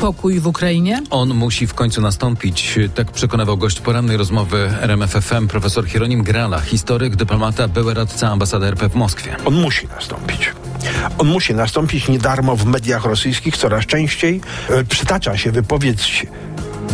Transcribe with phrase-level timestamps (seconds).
[0.00, 1.02] Pokój w Ukrainie?
[1.10, 2.78] On musi w końcu nastąpić.
[2.94, 8.88] Tak przekonywał gość porannej rozmowy RMFFM profesor Hieronim Grala, historyk, dyplomata, były radca ambasady RP
[8.88, 9.36] w Moskwie.
[9.44, 10.52] On musi nastąpić.
[11.18, 14.40] On musi nastąpić nie darmo w mediach rosyjskich coraz częściej.
[14.70, 16.26] E, przytacza się wypowiedź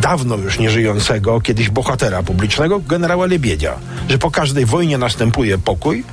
[0.00, 3.74] dawno już nieżyjącego, kiedyś bohatera publicznego, generała Lebiedzia,
[4.08, 6.04] że po każdej wojnie następuje pokój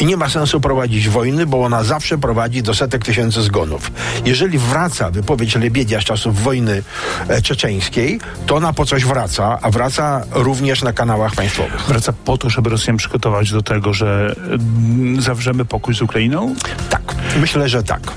[0.00, 3.90] i nie ma sensu prowadzić wojny, bo ona zawsze prowadzi do setek tysięcy zgonów.
[4.24, 6.82] Jeżeli wraca wypowiedź Lebiedzia z czasów wojny
[7.28, 11.80] e, czeczeńskiej, to ona po coś wraca, a wraca również na kanałach państwowych.
[11.88, 16.54] Wraca po to, żeby Rosjan przygotować do tego, że mm, zawrzemy pokój z Ukrainą?
[16.90, 18.12] Tak, myślę, że tak.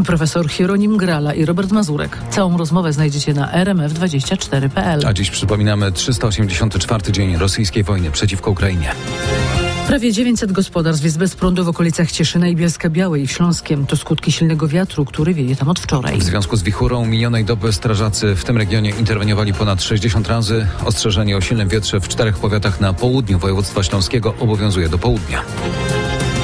[0.00, 2.18] Profesor Hieronim Grala i Robert Mazurek.
[2.30, 5.00] Całą rozmowę znajdziecie na rmf24.pl.
[5.06, 8.92] A dziś przypominamy 384 dzień rosyjskiej wojny przeciwko Ukrainie.
[9.86, 13.86] Prawie 900 gospodarstw jest bez prądu w okolicach Cieszyna i Bielska Białej w Śląskiem.
[13.86, 16.18] To skutki silnego wiatru, który wieje tam od wczoraj.
[16.18, 20.66] W związku z wichurą minionej doby strażacy w tym regionie interweniowali ponad 60 razy.
[20.84, 25.42] Ostrzeżenie o silnym wietrze w czterech powiatach na południu województwa śląskiego obowiązuje do południa.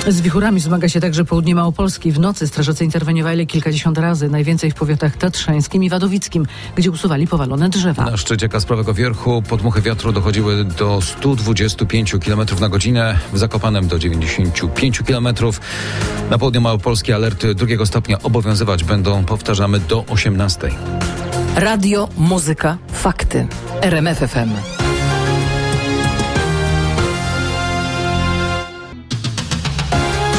[0.09, 2.13] Z wichurami zmaga się także południe Małopolski.
[2.13, 7.69] W nocy strażacy interweniowali kilkadziesiąt razy, najwięcej w powiatach tatrzańskim i wadowickim, gdzie usuwali powalone
[7.69, 8.05] drzewa.
[8.05, 13.99] Na szczycie Kasprowego Wierchu podmuchy wiatru dochodziły do 125 km na godzinę, w Zakopanem do
[13.99, 15.29] 95 km.
[16.31, 20.71] Na południu Małopolski alerty drugiego stopnia obowiązywać będą, powtarzamy, do 18.
[21.57, 23.47] Radio, muzyka, fakty.
[23.83, 24.78] RMFFM.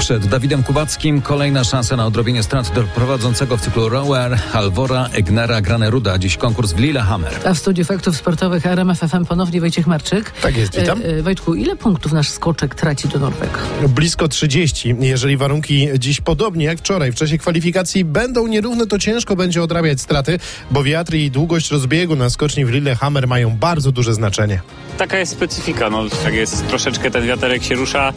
[0.10, 5.62] Przed Dawidem Kubackim kolejna szansa na odrobienie strat do prowadzącego w cyklu Rower Halvora Egnera
[5.62, 6.18] Graneruda.
[6.18, 7.34] Dziś konkurs w Lillehammer.
[7.46, 10.32] A w studiu faktów sportowych RMF FM ponownie Wojciech Marczyk.
[10.32, 11.02] Tak jest, witam.
[11.02, 13.60] E, e, Wojtku, ile punktów nasz skoczek traci do Norweg?
[13.90, 14.96] Blisko 30.
[15.00, 20.02] Jeżeli warunki dziś podobnie jak wczoraj w czasie kwalifikacji będą nierówne, to ciężko będzie odrabiać
[20.02, 20.40] straty,
[20.72, 24.62] bo wiatr i długość rozbiegu na skoczni w Lillehammer mają bardzo duże znaczenie.
[25.00, 28.14] Taka jest specyfika, no jak jest troszeczkę ten wiaterek się rusza,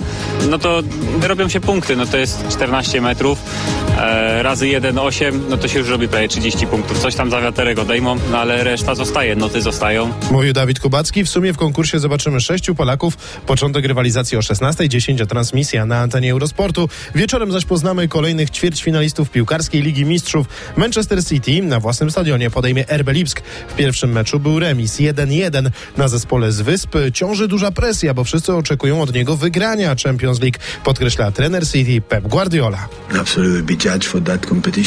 [0.51, 0.83] no to
[1.23, 3.39] robią się punkty, no to jest 14 metrów,
[4.03, 6.99] e, razy 1, 8, no to się już robi prawie 30 punktów.
[6.99, 10.13] Coś tam za wiaterek odejmą, no ale reszta zostaje, noty zostają.
[10.31, 11.25] Mówił Dawid Kubacki.
[11.25, 13.17] W sumie w konkursie zobaczymy sześciu Polaków.
[13.47, 16.89] Początek rywalizacji o 16.10, a transmisja na antenie Eurosportu.
[17.15, 20.47] Wieczorem zaś poznamy kolejnych ćwierćfinalistów piłkarskiej Ligi Mistrzów.
[20.77, 23.43] Manchester City na własnym stadionie podejmie RB Lipsk.
[23.69, 25.71] W pierwszym meczu był remis 1-1.
[25.97, 30.59] Na zespole z Wysp ciąży duża presja, bo wszyscy oczekują od niego wygrania Champions League,
[30.85, 32.89] podkreśla trener City Pep Guardiola.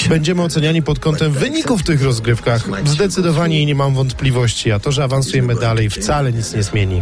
[0.10, 2.66] Będziemy oceniani pod kątem wyników w tych rozgrywkach.
[2.86, 7.02] Zdecydowanie nie mam wątpliwości, a to, że awansujemy dalej wcale nic nie zmieni.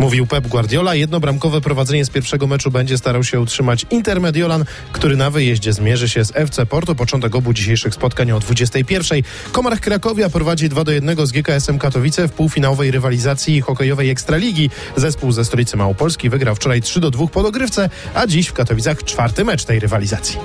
[0.00, 0.94] Mówił Pep Guardiola.
[0.94, 6.08] Jednobramkowe prowadzenie z pierwszego meczu będzie starał się utrzymać Inter Mediolan, który na wyjeździe zmierzy
[6.08, 6.94] się z FC Porto.
[6.94, 9.22] Początek obu dzisiejszych spotkań o 21.
[9.52, 14.70] Komarch Krakowia prowadzi 2 do 1 z GKS-em Katowice w półfinałowej rywalizacji hokejowej Ekstraligi.
[14.96, 19.04] Zespół ze stolicy Małopolski wygrał wczoraj 3 do 2 po dogrywce, a dziś w Katowicach
[19.04, 20.38] czwarty mecz tej rywalizacji.